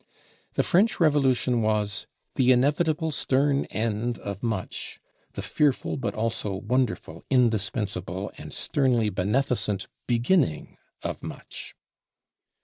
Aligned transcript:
The 0.53 0.63
French 0.63 0.99
Revolution 0.99 1.61
was 1.61 2.07
"the 2.33 2.51
inevitable 2.51 3.11
stern 3.11 3.65
end 3.65 4.17
of 4.17 4.41
much: 4.41 4.99
the 5.33 5.43
fearful 5.43 5.95
but 5.95 6.15
also 6.15 6.55
wonderful, 6.55 7.23
indispensable, 7.29 8.31
and 8.39 8.51
sternly 8.51 9.11
beneficent 9.11 9.85
beginning 10.07 10.77
of 11.03 11.21
much." 11.21 11.75